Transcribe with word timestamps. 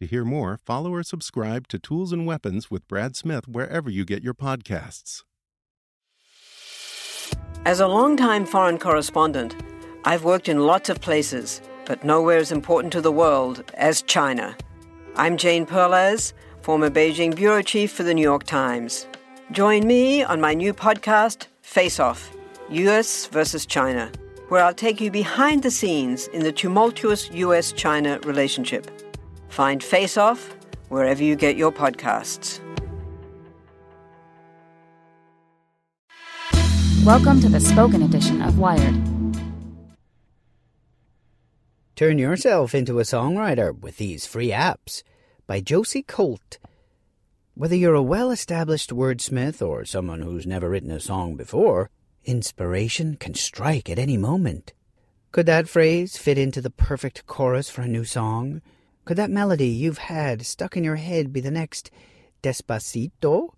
To 0.00 0.06
hear 0.06 0.24
more, 0.24 0.60
follow 0.64 0.94
or 0.94 1.02
subscribe 1.02 1.66
to 1.68 1.78
Tools 1.78 2.12
and 2.12 2.24
Weapons 2.24 2.70
with 2.70 2.86
Brad 2.86 3.16
Smith 3.16 3.48
wherever 3.48 3.90
you 3.90 4.04
get 4.04 4.22
your 4.22 4.34
podcasts. 4.34 5.24
As 7.64 7.80
a 7.80 7.88
longtime 7.88 8.46
foreign 8.46 8.78
correspondent, 8.78 9.56
I've 10.04 10.22
worked 10.22 10.48
in 10.48 10.60
lots 10.60 10.88
of 10.88 11.00
places, 11.00 11.60
but 11.84 12.04
nowhere 12.04 12.38
as 12.38 12.52
important 12.52 12.92
to 12.92 13.00
the 13.00 13.10
world 13.10 13.64
as 13.74 14.02
China. 14.02 14.56
I'm 15.16 15.36
Jane 15.36 15.66
Perlez, 15.66 16.32
former 16.62 16.90
Beijing 16.90 17.34
bureau 17.34 17.60
chief 17.60 17.90
for 17.90 18.04
the 18.04 18.14
New 18.14 18.22
York 18.22 18.44
Times. 18.44 19.08
Join 19.50 19.84
me 19.84 20.22
on 20.22 20.40
my 20.40 20.54
new 20.54 20.72
podcast, 20.72 21.48
Face 21.62 21.98
Off 21.98 22.30
US 22.70 23.26
versus 23.26 23.66
China, 23.66 24.12
where 24.48 24.62
I'll 24.62 24.74
take 24.74 25.00
you 25.00 25.10
behind 25.10 25.64
the 25.64 25.72
scenes 25.72 26.28
in 26.28 26.44
the 26.44 26.52
tumultuous 26.52 27.28
US 27.32 27.72
China 27.72 28.20
relationship. 28.20 29.07
Find 29.48 29.82
Face 29.82 30.16
Off 30.16 30.54
wherever 30.88 31.22
you 31.22 31.36
get 31.36 31.56
your 31.56 31.72
podcasts. 31.72 32.60
Welcome 37.04 37.40
to 37.40 37.48
the 37.48 37.60
spoken 37.60 38.02
edition 38.02 38.42
of 38.42 38.58
Wired. 38.58 38.94
Turn 41.96 42.18
yourself 42.18 42.74
into 42.74 43.00
a 43.00 43.02
songwriter 43.02 43.76
with 43.76 43.96
these 43.96 44.26
free 44.26 44.50
apps 44.50 45.02
by 45.46 45.60
Josie 45.60 46.02
Colt. 46.02 46.58
Whether 47.54 47.74
you're 47.74 47.94
a 47.94 48.02
well 48.02 48.30
established 48.30 48.90
wordsmith 48.90 49.66
or 49.66 49.84
someone 49.84 50.22
who's 50.22 50.46
never 50.46 50.68
written 50.68 50.92
a 50.92 51.00
song 51.00 51.34
before, 51.34 51.90
inspiration 52.24 53.16
can 53.16 53.34
strike 53.34 53.90
at 53.90 53.98
any 53.98 54.16
moment. 54.16 54.74
Could 55.32 55.46
that 55.46 55.68
phrase 55.68 56.16
fit 56.16 56.38
into 56.38 56.60
the 56.60 56.70
perfect 56.70 57.26
chorus 57.26 57.68
for 57.68 57.82
a 57.82 57.88
new 57.88 58.04
song? 58.04 58.62
Could 59.08 59.16
that 59.16 59.30
melody 59.30 59.68
you've 59.68 59.96
had 59.96 60.44
stuck 60.44 60.76
in 60.76 60.84
your 60.84 60.96
head 60.96 61.32
be 61.32 61.40
the 61.40 61.50
next 61.50 61.90
Despacito? 62.42 63.54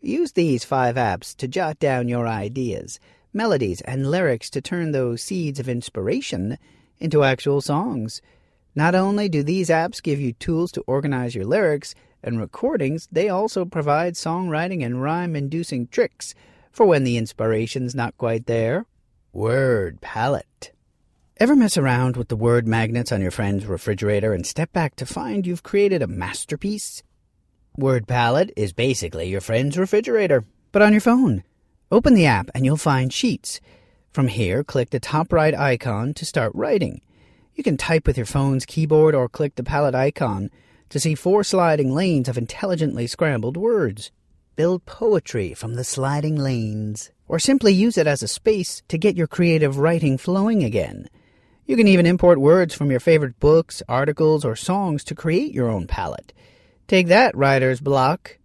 Use 0.00 0.32
these 0.32 0.64
five 0.64 0.96
apps 0.96 1.36
to 1.36 1.46
jot 1.46 1.78
down 1.78 2.08
your 2.08 2.26
ideas, 2.26 2.98
melodies, 3.34 3.82
and 3.82 4.10
lyrics 4.10 4.48
to 4.48 4.62
turn 4.62 4.92
those 4.92 5.20
seeds 5.20 5.60
of 5.60 5.68
inspiration 5.68 6.56
into 6.98 7.24
actual 7.24 7.60
songs. 7.60 8.22
Not 8.74 8.94
only 8.94 9.28
do 9.28 9.42
these 9.42 9.68
apps 9.68 10.02
give 10.02 10.18
you 10.18 10.32
tools 10.32 10.72
to 10.72 10.84
organize 10.86 11.34
your 11.34 11.44
lyrics 11.44 11.94
and 12.22 12.40
recordings, 12.40 13.06
they 13.12 13.28
also 13.28 13.66
provide 13.66 14.14
songwriting 14.14 14.82
and 14.82 15.02
rhyme 15.02 15.36
inducing 15.36 15.88
tricks 15.88 16.34
for 16.72 16.86
when 16.86 17.04
the 17.04 17.18
inspiration's 17.18 17.94
not 17.94 18.16
quite 18.16 18.46
there. 18.46 18.86
Word 19.30 20.00
palette. 20.00 20.73
Ever 21.38 21.56
mess 21.56 21.76
around 21.76 22.16
with 22.16 22.28
the 22.28 22.36
word 22.36 22.68
magnets 22.68 23.10
on 23.10 23.20
your 23.20 23.32
friend's 23.32 23.66
refrigerator 23.66 24.32
and 24.32 24.46
step 24.46 24.72
back 24.72 24.94
to 24.94 25.04
find 25.04 25.44
you've 25.44 25.64
created 25.64 26.00
a 26.00 26.06
masterpiece? 26.06 27.02
Word 27.76 28.06
Palette 28.06 28.52
is 28.56 28.72
basically 28.72 29.28
your 29.30 29.40
friend's 29.40 29.76
refrigerator, 29.76 30.44
but 30.70 30.80
on 30.80 30.92
your 30.92 31.00
phone. 31.00 31.42
Open 31.90 32.14
the 32.14 32.24
app 32.24 32.50
and 32.54 32.64
you'll 32.64 32.76
find 32.76 33.12
Sheets. 33.12 33.60
From 34.12 34.28
here, 34.28 34.62
click 34.62 34.90
the 34.90 35.00
top 35.00 35.32
right 35.32 35.52
icon 35.56 36.14
to 36.14 36.24
start 36.24 36.52
writing. 36.54 37.00
You 37.56 37.64
can 37.64 37.76
type 37.76 38.06
with 38.06 38.16
your 38.16 38.26
phone's 38.26 38.64
keyboard 38.64 39.16
or 39.16 39.28
click 39.28 39.56
the 39.56 39.64
palette 39.64 39.96
icon 39.96 40.52
to 40.90 41.00
see 41.00 41.16
four 41.16 41.42
sliding 41.42 41.92
lanes 41.92 42.28
of 42.28 42.38
intelligently 42.38 43.08
scrambled 43.08 43.56
words. 43.56 44.12
Build 44.54 44.86
poetry 44.86 45.52
from 45.52 45.74
the 45.74 45.82
sliding 45.82 46.36
lanes, 46.36 47.10
or 47.26 47.40
simply 47.40 47.72
use 47.72 47.98
it 47.98 48.06
as 48.06 48.22
a 48.22 48.28
space 48.28 48.82
to 48.86 48.96
get 48.96 49.16
your 49.16 49.26
creative 49.26 49.78
writing 49.78 50.16
flowing 50.16 50.62
again. 50.62 51.08
You 51.66 51.76
can 51.76 51.88
even 51.88 52.04
import 52.04 52.38
words 52.38 52.74
from 52.74 52.90
your 52.90 53.00
favorite 53.00 53.40
books, 53.40 53.82
articles, 53.88 54.44
or 54.44 54.54
songs 54.54 55.02
to 55.04 55.14
create 55.14 55.54
your 55.54 55.68
own 55.68 55.86
palette. 55.86 56.34
Take 56.86 57.06
that, 57.06 57.34
writer's 57.34 57.80
block. 57.80 58.38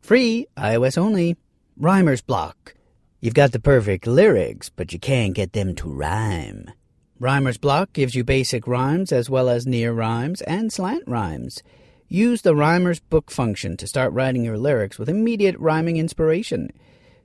Free, 0.00 0.46
iOS 0.56 0.96
only. 0.96 1.36
Rhymer's 1.76 2.20
block. 2.20 2.74
You've 3.20 3.34
got 3.34 3.52
the 3.52 3.58
perfect 3.58 4.06
lyrics, 4.06 4.68
but 4.68 4.92
you 4.92 5.00
can't 5.00 5.34
get 5.34 5.52
them 5.52 5.74
to 5.76 5.88
rhyme. 5.88 6.70
Rhymer's 7.18 7.58
block 7.58 7.92
gives 7.92 8.14
you 8.14 8.22
basic 8.22 8.66
rhymes 8.66 9.10
as 9.12 9.28
well 9.28 9.48
as 9.48 9.66
near 9.66 9.92
rhymes 9.92 10.40
and 10.42 10.72
slant 10.72 11.04
rhymes. 11.06 11.62
Use 12.08 12.42
the 12.42 12.56
Rhymer's 12.56 12.98
book 12.98 13.30
function 13.30 13.76
to 13.76 13.86
start 13.86 14.12
writing 14.12 14.44
your 14.44 14.58
lyrics 14.58 14.98
with 14.98 15.08
immediate 15.08 15.56
rhyming 15.58 15.96
inspiration. 15.96 16.70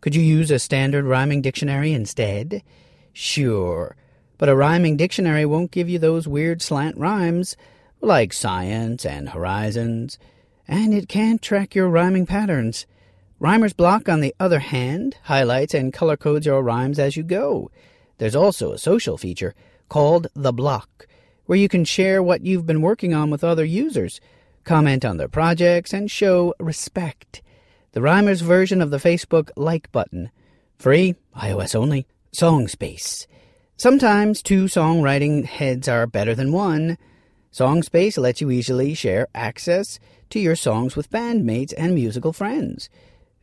Could 0.00 0.14
you 0.14 0.22
use 0.22 0.50
a 0.50 0.58
standard 0.58 1.04
rhyming 1.04 1.42
dictionary 1.42 1.92
instead? 1.92 2.62
Sure, 3.12 3.96
but 4.40 4.48
a 4.48 4.56
rhyming 4.56 4.96
dictionary 4.96 5.44
won't 5.44 5.70
give 5.70 5.86
you 5.86 5.98
those 5.98 6.26
weird 6.26 6.62
slant 6.62 6.96
rhymes 6.96 7.58
like 8.00 8.32
science 8.32 9.04
and 9.04 9.28
horizons 9.28 10.18
and 10.66 10.94
it 10.94 11.10
can't 11.10 11.42
track 11.42 11.74
your 11.74 11.90
rhyming 11.90 12.24
patterns. 12.24 12.86
Rhymer's 13.38 13.74
Block, 13.74 14.08
on 14.08 14.20
the 14.20 14.34
other 14.40 14.60
hand, 14.60 15.18
highlights 15.24 15.74
and 15.74 15.92
color 15.92 16.16
codes 16.16 16.46
your 16.46 16.62
rhymes 16.62 16.98
as 16.98 17.18
you 17.18 17.22
go. 17.22 17.70
There's 18.16 18.34
also 18.34 18.72
a 18.72 18.78
social 18.78 19.18
feature 19.18 19.54
called 19.90 20.28
The 20.34 20.54
Block, 20.54 21.06
where 21.44 21.58
you 21.58 21.68
can 21.68 21.84
share 21.84 22.22
what 22.22 22.40
you've 22.40 22.66
been 22.66 22.80
working 22.80 23.12
on 23.12 23.28
with 23.28 23.44
other 23.44 23.64
users, 23.64 24.22
comment 24.64 25.04
on 25.04 25.18
their 25.18 25.28
projects, 25.28 25.92
and 25.92 26.10
show 26.10 26.54
respect. 26.58 27.42
The 27.92 28.00
Rhymer's 28.00 28.40
version 28.40 28.80
of 28.80 28.90
the 28.90 28.96
Facebook 28.96 29.50
like 29.54 29.92
button. 29.92 30.30
Free, 30.78 31.14
iOS 31.36 31.74
only, 31.74 32.06
Song 32.32 32.68
Space. 32.68 33.26
Sometimes 33.80 34.42
two 34.42 34.64
songwriting 34.64 35.46
heads 35.46 35.88
are 35.88 36.06
better 36.06 36.34
than 36.34 36.52
one. 36.52 36.98
Songspace 37.50 38.18
lets 38.18 38.42
you 38.42 38.50
easily 38.50 38.92
share 38.92 39.26
access 39.34 39.98
to 40.28 40.38
your 40.38 40.54
songs 40.54 40.96
with 40.96 41.10
bandmates 41.10 41.72
and 41.78 41.94
musical 41.94 42.34
friends. 42.34 42.90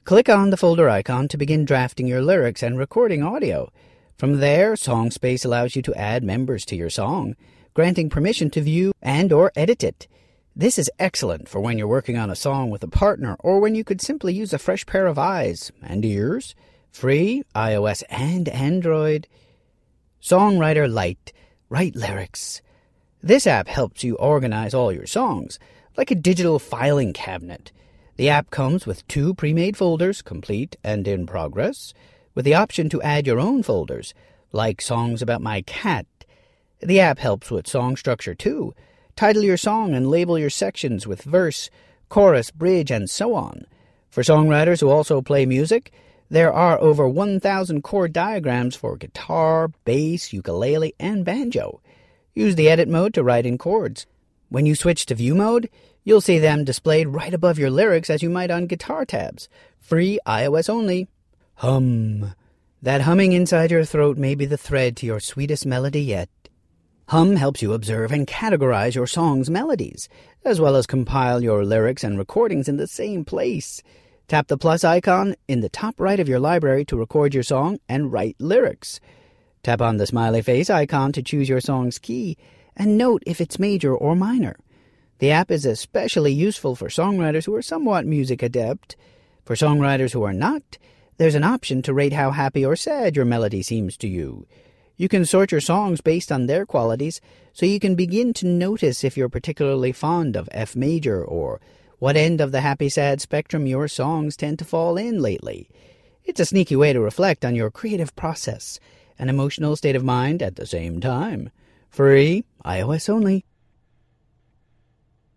Click 0.04 0.30
on 0.30 0.52
the 0.52 0.56
folder 0.56 0.88
icon 0.90 1.28
to 1.30 1.38
begin 1.40 1.66
drafting 1.66 2.06
your 2.06 2.22
lyrics 2.22 2.62
and 2.62 2.78
recording 2.78 3.24
audio. 3.24 3.72
From 4.16 4.38
there, 4.38 4.74
Songspace 4.74 5.44
allows 5.44 5.76
you 5.76 5.82
to 5.82 5.96
add 5.96 6.24
members 6.24 6.66
to 6.66 6.76
your 6.76 6.92
song, 6.92 7.36
granting 7.74 8.08
permission 8.08 8.52
to 8.52 8.62
view 8.62 8.94
and 9.02 9.34
or 9.34 9.52
edit 9.56 9.84
it. 9.84 10.08
This 10.56 10.78
is 10.78 10.92
excellent 11.00 11.50
for 11.50 11.62
when 11.62 11.80
you're 11.80 11.88
working 11.88 12.16
on 12.20 12.30
a 12.30 12.36
song 12.36 12.70
with 12.70 12.84
a 12.84 12.88
partner 12.88 13.38
or 13.40 13.60
when 13.60 13.74
you 13.74 13.84
could 13.84 14.02
simply 14.02 14.36
use 14.36 14.54
a 14.54 14.60
fresh 14.60 14.86
pair 14.86 15.08
of 15.08 15.18
eyes 15.18 15.72
and 15.82 16.06
ears. 16.06 16.54
Free, 16.92 17.42
iOS 17.56 18.04
and 18.12 18.48
Android. 18.50 19.28
Songwriter 20.30 20.92
Lite. 20.92 21.32
Write 21.70 21.96
lyrics. 21.96 22.62
This 23.24 23.48
app 23.48 23.70
helps 23.70 24.04
you 24.04 24.16
organize 24.18 24.74
all 24.74 24.92
your 24.92 25.06
songs 25.06 25.58
like 25.96 26.12
a 26.12 26.16
digital 26.16 26.60
filing 26.60 27.14
cabinet. 27.14 27.72
The 28.18 28.28
app 28.28 28.50
comes 28.50 28.86
with 28.86 29.08
two 29.08 29.34
pre-made 29.36 29.78
folders, 29.78 30.22
complete 30.22 30.76
and 30.84 31.08
in 31.08 31.28
progress, 31.28 31.94
with 32.36 32.44
the 32.44 32.56
option 32.56 32.90
to 32.90 33.02
add 33.04 33.26
your 33.26 33.40
own 33.40 33.64
folders, 33.64 34.14
like 34.52 34.82
songs 34.82 35.22
about 35.22 35.42
my 35.42 35.62
cat. 35.62 36.06
The 36.82 37.00
app 37.00 37.20
helps 37.20 37.50
with 37.50 37.66
song 37.66 37.96
structure 37.96 38.36
too. 38.36 38.74
Title 39.16 39.44
your 39.44 39.56
song 39.56 39.94
and 39.94 40.10
label 40.10 40.38
your 40.38 40.50
sections 40.50 41.08
with 41.08 41.22
verse, 41.22 41.70
chorus, 42.10 42.52
bridge, 42.52 42.92
and 42.92 43.10
so 43.10 43.34
on. 43.34 43.66
For 44.10 44.24
songwriters 44.24 44.82
who 44.82 44.90
also 44.90 45.22
play 45.22 45.46
music, 45.46 45.94
there 46.30 46.52
are 46.52 46.80
over 46.80 47.08
1,000 47.08 47.84
chord 47.84 48.14
diagrams 48.14 48.76
for 48.76 48.98
guitar, 48.98 49.70
bass, 49.86 50.34
ukulele, 50.34 50.94
and 51.00 51.24
banjo. 51.24 51.82
Use 52.34 52.56
the 52.56 52.70
edit 52.70 52.88
mode 52.88 53.14
to 53.14 53.24
write 53.24 53.46
in 53.46 53.58
chords. 53.58 54.06
When 54.50 54.66
you 54.66 54.76
switch 54.76 55.06
to 55.08 55.16
view 55.16 55.36
mode, 55.36 55.70
you'll 56.04 56.22
see 56.22 56.40
them 56.40 56.64
displayed 56.64 57.08
right 57.08 57.34
above 57.34 57.58
your 57.58 57.70
lyrics 57.70 58.10
as 58.10 58.22
you 58.22 58.30
might 58.30 58.52
on 58.52 58.68
guitar 58.68 59.06
tabs. 59.06 59.50
Free 59.80 60.20
iOS 60.26 60.70
only. 60.70 61.08
Hum. 61.56 62.34
That 62.82 63.02
humming 63.02 63.32
inside 63.32 63.72
your 63.72 63.86
throat 63.86 64.18
may 64.18 64.36
be 64.36 64.46
the 64.46 64.58
thread 64.58 64.96
to 64.98 65.06
your 65.06 65.20
sweetest 65.20 65.66
melody 65.66 66.02
yet. 66.02 66.30
Hum 67.08 67.38
helps 67.38 67.62
you 67.62 67.74
observe 67.74 68.12
and 68.12 68.28
categorize 68.28 68.94
your 68.94 69.08
song's 69.08 69.50
melodies, 69.50 70.10
as 70.44 70.60
well 70.60 70.76
as 70.76 70.86
compile 70.86 71.42
your 71.42 71.64
lyrics 71.64 72.04
and 72.04 72.18
recordings 72.18 72.68
in 72.68 72.76
the 72.76 72.86
same 72.86 73.24
place. 73.24 73.82
Tap 74.28 74.48
the 74.48 74.58
plus 74.58 74.84
icon 74.84 75.38
in 75.48 75.62
the 75.62 75.70
top 75.70 76.02
right 76.02 76.20
of 76.20 76.28
your 76.28 76.42
library 76.42 76.84
to 76.86 76.98
record 76.98 77.34
your 77.34 77.44
song 77.44 77.80
and 77.88 78.12
write 78.12 78.36
lyrics. 78.40 79.00
Tap 79.64 79.80
on 79.80 79.96
the 79.96 80.06
smiley 80.06 80.42
face 80.42 80.70
icon 80.70 81.14
to 81.14 81.24
choose 81.24 81.48
your 81.48 81.62
song's 81.62 81.98
key 81.98 82.36
and 82.76 82.98
note 82.98 83.24
if 83.26 83.40
it's 83.40 83.58
major 83.58 83.96
or 83.96 84.18
minor. 84.18 84.58
The 85.20 85.32
app 85.32 85.50
is 85.50 85.66
especially 85.66 86.34
useful 86.34 86.76
for 86.76 86.90
songwriters 86.90 87.46
who 87.46 87.56
are 87.56 87.62
somewhat 87.62 88.06
music 88.06 88.44
adept. 88.44 88.98
For 89.46 89.56
songwriters 89.56 90.12
who 90.12 90.24
are 90.24 90.34
not, 90.34 90.78
there's 91.16 91.36
an 91.36 91.46
option 91.46 91.82
to 91.84 91.94
rate 91.94 92.12
how 92.12 92.32
happy 92.32 92.66
or 92.66 92.76
sad 92.76 93.16
your 93.16 93.24
melody 93.24 93.62
seems 93.62 93.96
to 93.96 94.10
you. 94.10 94.46
You 94.98 95.08
can 95.08 95.24
sort 95.24 95.54
your 95.54 95.62
songs 95.62 96.02
based 96.02 96.34
on 96.34 96.48
their 96.48 96.66
qualities, 96.66 97.22
so 97.54 97.66
you 97.66 97.80
can 97.80 97.96
begin 97.96 98.34
to 98.34 98.46
notice 98.46 99.06
if 99.06 99.16
you're 99.16 99.30
particularly 99.30 99.94
fond 99.94 100.36
of 100.36 100.50
F 100.52 100.76
major 100.76 101.24
or 101.24 101.62
what 102.00 102.16
end 102.16 102.42
of 102.42 102.52
the 102.52 102.62
happy 102.62 102.90
sad 102.90 103.22
spectrum 103.22 103.66
your 103.66 103.88
songs 103.88 104.38
tend 104.38 104.60
to 104.60 104.66
fall 104.66 104.98
in 104.98 105.20
lately. 105.20 105.70
It's 106.24 106.40
a 106.40 106.46
sneaky 106.46 106.76
way 106.76 106.94
to 106.94 107.00
reflect 107.00 107.44
on 107.44 107.56
your 107.56 107.72
creative 107.72 108.16
process 108.16 108.80
and 109.18 109.30
emotional 109.30 109.76
state 109.76 109.96
of 109.96 110.04
mind 110.04 110.44
at 110.44 110.58
the 110.58 110.66
same 110.66 111.00
time. 111.00 111.50
Free, 111.90 112.44
iOS 112.64 113.10
only. 113.10 113.46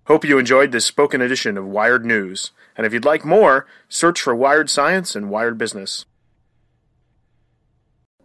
Hope 0.05 0.25
you 0.25 0.39
enjoyed 0.39 0.73
this 0.73 0.85
spoken 0.85 1.21
edition 1.21 1.57
of 1.57 1.67
Wired 1.67 2.05
News. 2.05 2.51
And 2.77 2.87
if 2.87 2.93
you'd 2.93 3.05
like 3.05 3.25
more, 3.25 3.67
search 3.89 4.21
for 4.21 4.35
Wired 4.35 4.69
Science 4.69 5.15
and 5.15 5.31
Wired 5.31 5.57
Business. 5.57 6.05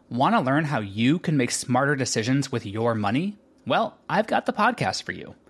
Want 0.10 0.36
to 0.36 0.42
learn 0.42 0.66
how 0.66 0.80
you 0.80 1.20
can 1.20 1.38
make 1.38 1.52
smarter 1.52 1.96
decisions 1.96 2.52
with 2.52 2.66
your 2.66 2.96
money? 2.96 3.38
Well, 3.66 3.98
I've 4.10 4.28
got 4.28 4.46
the 4.46 4.54
podcast 4.54 5.04
for 5.04 5.12
you. 5.12 5.36